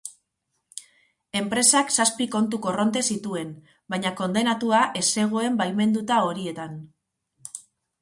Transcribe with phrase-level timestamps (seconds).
[1.41, 3.53] Enpresak zazpi kontu korronte zituen,
[3.95, 6.79] baina kondenatua ez zegoen baimenduta horietan.